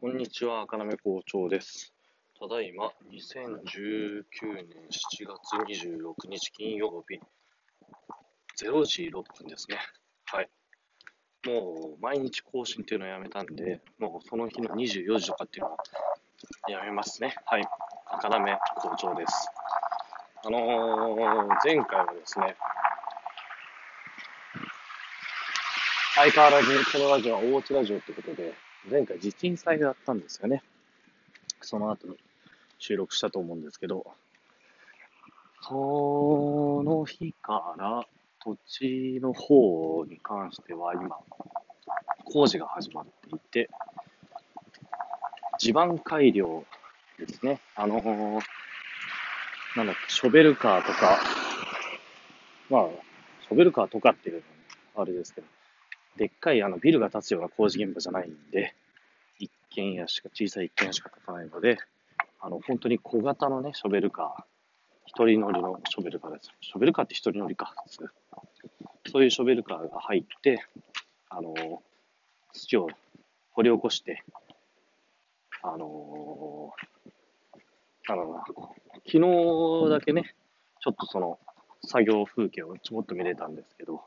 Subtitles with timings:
[0.00, 1.94] こんにちは、赤目校長です。
[2.38, 4.24] ただいま、2019
[4.54, 7.20] 年7月26日金曜日、
[8.62, 9.78] 0時6分ですね。
[10.26, 10.50] はい。
[11.46, 15.76] もう、毎日更新っていうのをやめたんで、もうその日の24時とかっていうのは
[16.68, 17.36] やめますね。
[17.46, 17.64] はい。
[18.10, 19.48] 赤目校長です。
[20.44, 22.56] あのー、前回はですね、
[26.16, 28.54] 相変わらずこのラジオは大内ラジオってことで、
[28.90, 30.62] 前回地震祭があったんですよね。
[31.60, 32.16] その後に
[32.78, 34.04] 収録したと思うんですけど、
[35.62, 38.06] その日から
[38.44, 41.16] 土地の方に関しては今、
[42.26, 43.70] 工事が始まっていて、
[45.58, 46.64] 地盤改良
[47.18, 47.60] ですね。
[47.74, 48.40] あのー
[49.76, 51.18] なんだっけ、ショベルカーとか、
[52.70, 52.88] まあ、
[53.48, 54.42] ショベルカーとかっていうの
[54.94, 55.46] はあれですけど、
[56.16, 58.74] でっかいあのビルが建つような工事現場じゃないんで、
[59.38, 61.78] 一軒家しか、小さい一軒家しか建たないので、
[62.40, 64.42] あの、本当に小型のね、ショベルカー、
[65.06, 66.50] 一人乗りのショベルカーです。
[66.60, 68.10] ショベルカーって一人乗りか、普通。
[69.10, 70.64] そういうショベルカーが入って、
[71.28, 71.82] あの、
[72.52, 72.88] 土を
[73.52, 74.22] 掘り起こして、
[75.62, 76.74] あの
[78.06, 78.44] あのな、
[79.06, 80.34] 昨日だけね、
[80.80, 81.38] ちょっとその
[81.86, 84.02] 作業風景をちょこっと見れたんですけど、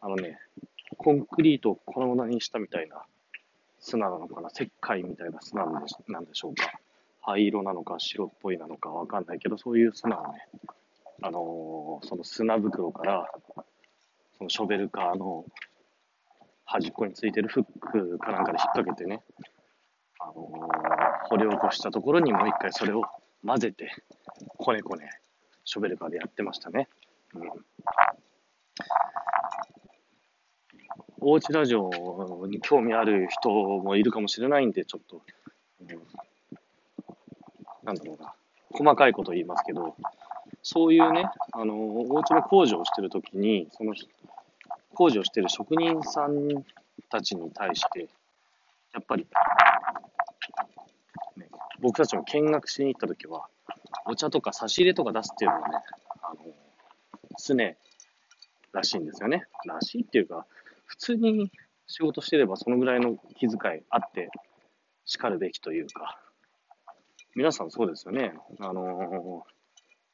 [0.00, 0.38] あのね、
[1.02, 3.02] コンクリートを粉々にしたみたいな
[3.78, 6.78] 砂なのかな、石灰みたいな砂なんでしょうか？
[7.22, 10.46] 灰色なのか白っぽいなのかわかんないけど、そういう砂をね、
[11.22, 13.30] あのーその砂袋から、
[14.36, 15.46] そのショベルカーの
[16.66, 19.22] 端っこについてるフックかなんかで引っ掛けてね、
[20.18, 23.04] あのー掘り起こしたところにもう一回それを
[23.46, 23.90] 混ぜて、
[24.58, 25.08] こねこね、
[25.64, 26.88] ショベルカーでやってましたね。
[27.34, 27.48] うん
[31.22, 35.20] おうちラジオに興味ある人もいるかもしれないんで、ちょっと、
[37.84, 38.32] なんだろうな、
[38.70, 39.96] 細かいこと言いますけど、
[40.62, 43.94] そういうね、あの、お家の工事をしてるときに、その
[44.94, 46.48] 工事をしてる職人さん
[47.10, 48.08] たちに対して、
[48.94, 49.26] やっぱり、
[51.36, 51.48] ね、
[51.80, 53.46] 僕たちも見学しに行ったときは、
[54.06, 55.74] お茶とか差し入れとか出すっていうのはね、
[56.22, 56.38] あの、
[57.38, 57.76] 常
[58.72, 59.44] らしいんですよね。
[59.66, 60.46] らしいっていうか、
[60.90, 61.52] 普通に
[61.86, 64.28] 仕事してればそのぐらいの気遣いあって
[65.04, 66.18] 叱るべきというか、
[67.36, 68.32] 皆さんそうですよね。
[68.58, 69.44] あの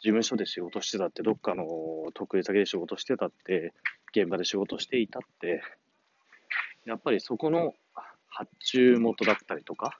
[0.00, 1.64] 事務所で仕事してたって、どっかの
[2.12, 3.72] 得意先で仕事してたって、
[4.14, 5.62] 現場で仕事していたって、
[6.84, 7.72] やっぱりそこの
[8.28, 9.98] 発注元だったりとか、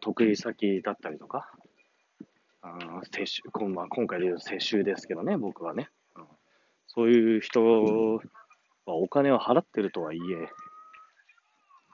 [0.00, 1.52] 得意先だったりとか、
[2.62, 5.90] あ世襲、今回で言うと世襲ですけどね、僕はね。
[6.86, 8.22] そういう人
[8.88, 10.48] はお金を払ってるとはいえ、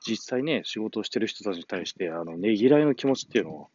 [0.06, 3.71] 実際ね、仕事をしてる人たちに対して、あの、ねぎらいの気持ちっていうのを、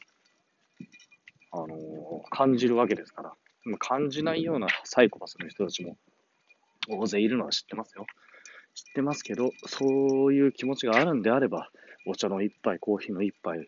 [1.51, 3.33] あの感じるわけですから、
[3.65, 5.97] まあ感じないようなサイコパスの人たちも
[6.87, 8.05] 大勢いるのは知ってますよ。
[8.75, 11.69] 知ってますけど、そういう気持ちがあるんであれば、
[12.05, 13.67] お茶の一杯、コーヒーの一杯、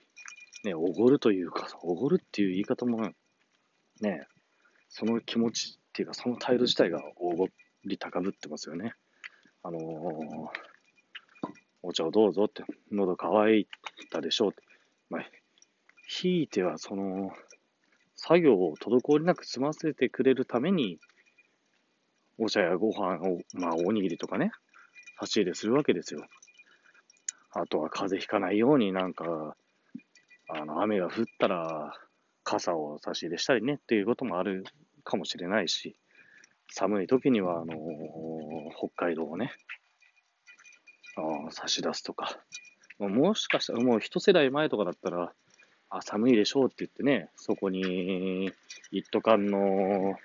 [0.63, 3.11] ね、おごるというか、おごるっていう言い方も、
[3.99, 4.27] ね、
[4.89, 7.47] その気持ちっていうか、その態度自体がおご
[7.85, 8.93] り高ぶってますよね。
[9.63, 10.71] あのー
[11.83, 13.67] お茶をどうぞって、喉乾い
[14.11, 14.61] たでしょうって。
[15.09, 15.25] まあ、
[16.07, 17.31] ひいては、その、
[18.15, 20.99] 作業を滞りなく済ませてくれるために、
[22.37, 24.51] お茶やご飯を、まあ、おにぎりとかね、
[25.19, 26.23] 差し入れするわけですよ。
[27.51, 29.55] あとは風邪ひかないようになんか、
[30.49, 31.93] あの、雨が降ったら、
[32.43, 34.65] 傘を差し入れしたりねっていうこともある
[35.03, 35.95] かもしれないし、
[36.69, 37.75] 寒い時には、あの
[38.75, 39.51] 北海道をね、
[41.17, 42.39] あ差し出すとか、
[42.99, 45.33] もしかしたらもう一世代前とかだったら、
[45.89, 48.51] あ、寒いでしょうって言ってね、そこに
[48.91, 50.15] 一斗缶の、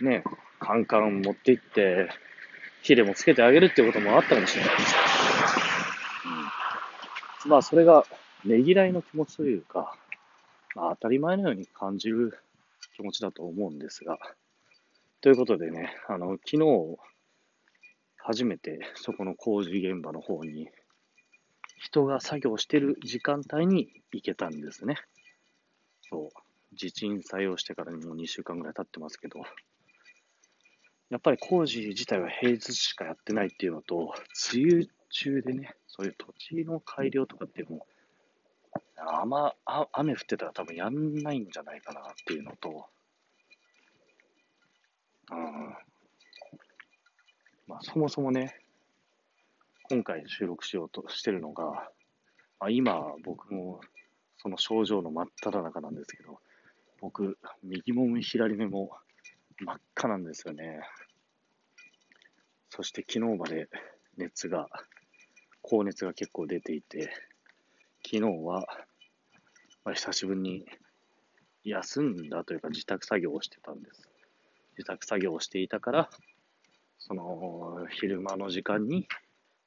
[0.00, 0.24] ね、
[0.58, 2.08] カンカン持って行って、
[2.82, 4.74] 火でもつけてあげるっていうこともあったかもしれない。
[7.44, 8.04] うん、まあ、それが、
[8.44, 9.96] ねぎらいの気持ちというか、
[10.74, 12.36] まあ、当たり前のように感じる
[12.96, 14.18] 気持ちだと思うんですが、
[15.20, 16.98] ということでね、あの、昨日、
[18.24, 20.70] 初めてそこの工事現場の方に、
[21.76, 24.96] 人が作業してる時間帯に行けたんですね。
[26.02, 26.76] そう。
[26.76, 29.40] 地震採用してからもう2週間ぐらい経ってますけど、
[31.10, 34.14] やっぱり工事自体は平日しかやってないっていうのと、
[34.54, 37.86] 梅雨中でね、そういう土地の改良とかっていうのも、
[38.96, 39.54] あま
[39.92, 42.86] 雨降ってたら多分やんないんじゃないかなっていうのと、
[45.32, 45.91] うん
[47.72, 48.54] まあ、そもそもね、
[49.88, 51.88] 今回収録しようとしてるのが、
[52.60, 53.80] あ今、僕も
[54.36, 56.38] その症状の真っ只中なんですけど、
[57.00, 58.90] 僕、右も左目も
[59.58, 60.80] 真っ赤なんですよね。
[62.68, 63.70] そして昨日まで
[64.18, 64.68] 熱が、
[65.62, 67.10] 高熱が結構出ていて、
[68.04, 68.66] 昨日は、
[69.86, 70.66] まあ、久しぶりに
[71.64, 74.10] 休んだというか自宅作業をしてたんです。
[74.76, 76.10] 自宅作業をしていたから、
[77.04, 79.08] その昼間の時間に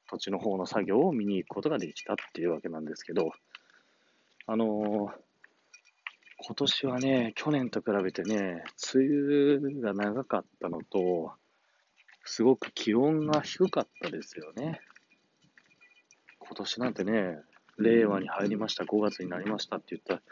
[0.08, 3.32] 土地の方の作業を見に行くことができたっていうわけなんですけど、
[4.46, 5.10] あのー、
[6.38, 9.04] 今年はね、去年と比べてね、梅
[9.58, 11.32] 雨が長かったのと、
[12.24, 14.80] すごく気温が低かったですよね。
[16.38, 17.38] 今年なんてね、
[17.76, 20.22] 令和に入りました、5月になりましたって言った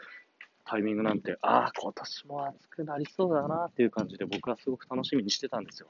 [0.65, 5.89] タイミングなんて、ああ、今年も暑くなりそうだなっていう感じで僕はすごく楽しみにしてたんですよ。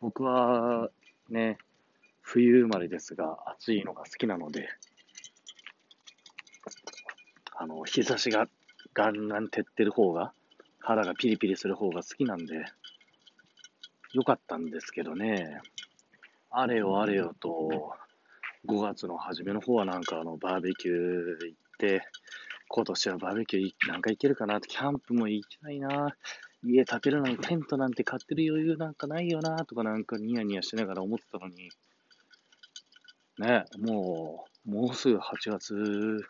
[0.00, 0.90] 僕は
[1.28, 1.58] ね、
[2.22, 4.68] 冬生まれですが、暑いのが好きなので、
[7.56, 8.48] あの、日差しが
[8.94, 10.32] ガンガン照ってる方が、
[10.78, 12.64] 肌がピリピリする方が好きなんで、
[14.12, 15.60] よかったんですけどね、
[16.50, 17.92] あれよあれよと、
[18.66, 22.02] 5月の初めの方はなんかあの、バーベキュー行って、
[22.68, 26.14] 今年はバーベキューなんか行けるかなって、キャンプも行きたいな、
[26.64, 31.70] 家建てるのにテントなんて買ってる余裕なんかないよな、とかなんかニヤニヤしながら思ってたのに、
[33.38, 36.20] ね、もう、もうすぐ8月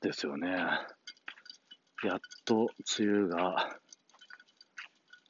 [0.00, 0.48] ですよね。
[2.04, 3.78] やっと梅雨が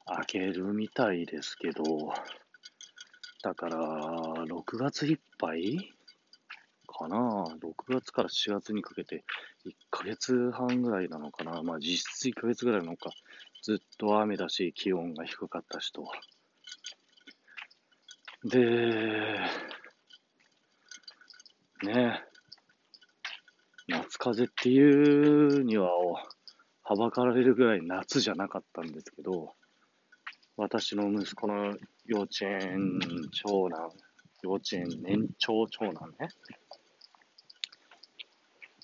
[0.07, 1.83] 明けるみたいですけど、
[3.43, 3.77] だから、
[4.45, 5.93] 6月いっぱい
[6.97, 9.23] かな ?6 月から4月にかけて
[9.65, 13.11] 1ヶ月半ぐらいなのかなまあ実質1ヶ月ぐらいなのか。
[13.63, 16.09] ずっと雨だし、気温が低かったしと。
[18.43, 19.39] で、
[21.83, 22.23] ね、
[23.87, 25.89] 夏風邪っていうには、
[26.83, 29.53] はばかられるぐらい夏じゃなかったんですけど、
[30.55, 31.75] 私の息子の
[32.05, 32.99] 幼稚園
[33.31, 33.91] 長男、
[34.43, 36.29] 幼稚園年長長男ね、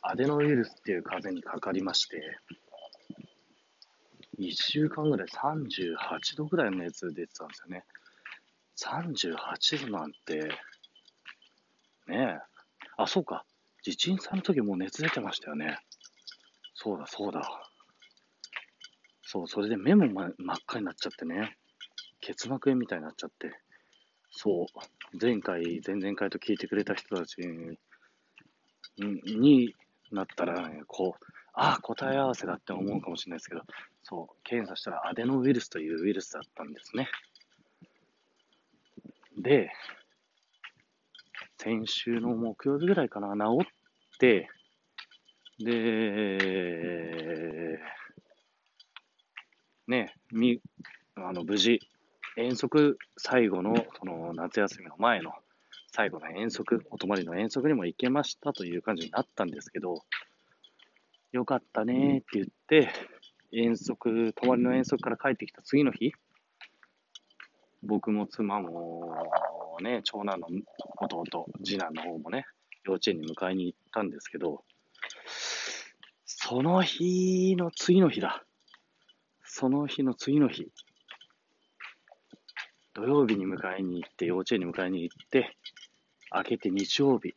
[0.01, 2.21] アデノウイルスっていう風邪にかかりまして、
[4.39, 7.83] 1週間ぐらい38度ぐらいの熱出てたんですよね。
[8.75, 10.49] 38度なんて、
[12.07, 12.39] ねえ、
[12.97, 13.45] あ、そうか。
[13.83, 15.77] 地震さんの時もう熱出てましたよね。
[16.73, 17.41] そうだ、そうだ。
[19.23, 21.57] そう、それで目も、ま、真っ赤になっちゃってね。
[22.21, 23.51] 結膜炎みたいになっちゃって。
[24.31, 24.65] そう、
[25.21, 27.77] 前回、前々回と聞いてくれた人たちに
[29.25, 29.75] に
[30.11, 33.61] なったら、ね、こう、ああ、答え合わせだって思うかもしれないですけど、
[34.03, 37.09] そう、検査したらアデノウイルスというウイルスだったんですね。
[39.37, 39.71] で、
[41.57, 44.49] 先週の木曜日ぐらいかな、治って、
[45.59, 47.79] で、
[49.87, 50.59] ね、み、
[51.15, 51.79] あの、無事、
[52.35, 55.31] 遠足、最後の、その、夏休みの前の、
[55.91, 60.03] 最後の遠足、お泊まりの遠足にも行けましたという感じになったんですけど、
[61.33, 62.93] よかったねって言って、
[63.51, 66.13] 遠足、泊まりの遠足から帰ってきた次の日、
[67.81, 69.25] 僕も妻も
[69.81, 70.47] ね、長男の
[71.01, 72.45] 弟、次男の方もね、
[72.85, 74.63] 幼稚園に迎えに行ったんですけど、
[76.25, 78.43] その日の次の日だ。
[79.43, 80.71] その日の次の日。
[82.93, 85.57] 土曜日に迎えに行って、幼稚園に迎えに行って、
[86.31, 87.33] 明けて日曜日。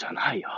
[0.00, 0.48] じゃないよ。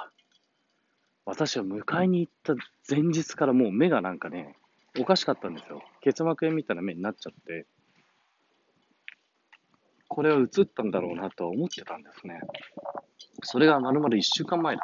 [1.27, 2.55] 私は迎えに行った
[2.89, 4.57] 前日からもう目がなんかね、
[5.01, 5.83] おかしかったんですよ。
[6.01, 7.67] 結膜炎みたいな目になっちゃって。
[10.07, 12.41] これは映ったんだろうなとは思ってたんですね。
[13.43, 14.83] それがまるまる1週間前だ。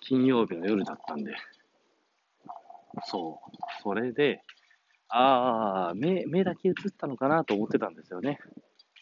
[0.00, 1.34] 金曜日の夜だったんで。
[3.04, 3.82] そう。
[3.82, 4.42] それで、
[5.10, 8.38] ああ、目、目だけ映ったのかなと思ってたんですよね。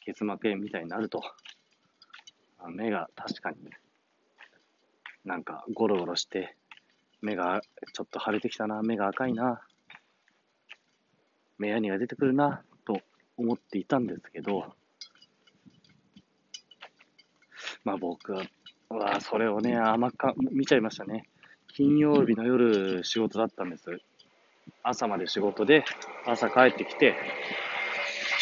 [0.05, 1.23] 結膜炎みたいになると。
[2.71, 3.57] 目が確かに、
[5.25, 6.57] なんかゴロゴロして、
[7.21, 7.63] 目が
[7.93, 9.63] ちょっと腫れてきたな、目が赤いな、
[11.59, 13.01] 目やにが出てくるな、と
[13.37, 14.75] 思っていたんですけど、
[17.85, 18.33] まあ僕
[18.89, 21.29] は、それをね、甘か、見ちゃいましたね。
[21.69, 24.01] 金曜日の夜仕事だったんです。
[24.83, 25.85] 朝まで仕事で、
[26.27, 27.15] 朝帰ってきて、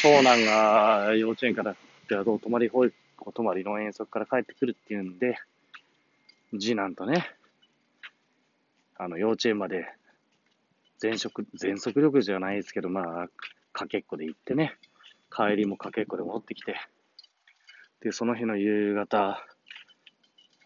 [0.02, 1.76] 長男が幼稚園から
[2.08, 5.36] では泊まり保育、お泊まりの遠足から帰ってくるっていうんで、
[6.58, 7.26] 次男とね、
[8.96, 9.86] あの幼稚園まで
[10.98, 13.28] 全速、全速力じゃないですけど、まあ、
[13.72, 14.76] かけっこで行ってね、
[15.34, 16.74] 帰りもかけっこで戻ってきて、
[18.00, 19.46] で、その日の夕方、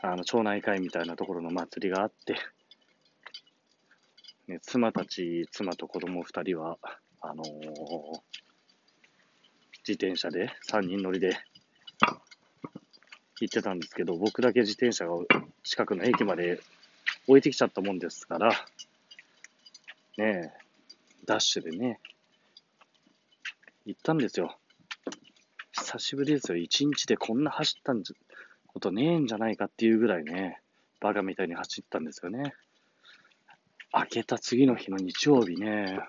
[0.01, 2.37] あの、町内会みたいなところの祭りがあって、
[4.49, 6.79] ね、妻たち、妻と子供二人は、
[7.21, 7.47] あのー、
[9.87, 11.37] 自転車で、三人乗りで
[13.41, 15.19] 行ってたんですけど、僕だけ自転車が
[15.63, 16.61] 近くの駅まで
[17.27, 18.55] 置いてきちゃったもんですから、ね
[20.19, 20.53] え、
[21.25, 21.99] ダッシュでね、
[23.87, 24.57] 行ったんですよ。
[25.73, 26.57] 久しぶりですよ。
[26.57, 28.15] 一日でこんな走ったんじ
[28.67, 30.61] ことねえんじゃないかっていうぐらいね、
[31.01, 32.55] バカみたいに走ったんですよね。
[33.93, 36.01] 明けた次の日の日曜日ね、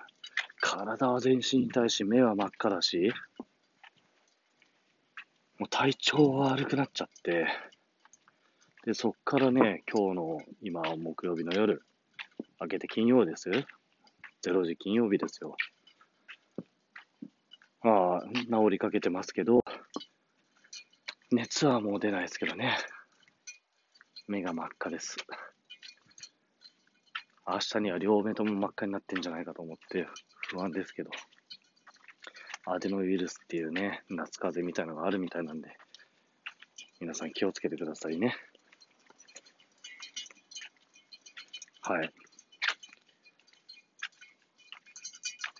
[0.60, 3.12] 体は全身痛いし、目は真っ赤だし、
[5.58, 7.46] もう体調悪くなっちゃって、
[8.84, 11.82] で、そっからね、今日の、今、木曜日の夜、
[12.60, 13.50] 明けて金曜です。
[13.50, 15.56] 0時金曜日ですよ。
[17.82, 19.64] まあ、治りかけてますけど、
[21.32, 22.76] 熱はもう出ないですけどね。
[24.28, 25.16] 目が真っ赤です。
[27.46, 30.06] 明日には両目とも真っ赤になってんじゃないかと思って
[30.50, 31.10] 不安ですけど。
[32.68, 35.68] アデノウイルスっていうね、夏風邪みたいなのがあるみたいなんで、
[37.00, 38.34] 皆さん気をつけてくださいね。
[41.82, 42.12] はい。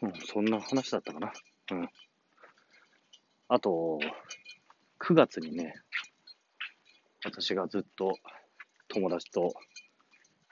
[0.03, 1.33] うん、そんな話だったかな。
[1.71, 1.89] うん。
[3.49, 4.01] あと、
[4.99, 5.75] 9月にね、
[7.25, 8.19] 私がずっと
[8.89, 9.55] 友達と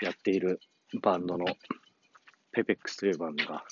[0.00, 0.61] やっている
[1.02, 1.46] バンドの
[2.52, 3.64] ペペックスというバンドが、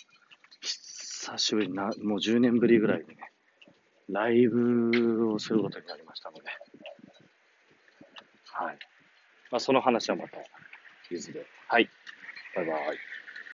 [1.24, 3.30] 久しぶりな、もう10年ぶりぐらいでね、
[4.10, 6.42] ライブをすることになりましたので、
[8.50, 8.78] はい。
[9.52, 10.38] まあ、その話はまた、
[11.14, 11.46] いずれ。
[11.68, 11.88] はい。
[12.56, 12.98] バイバイ。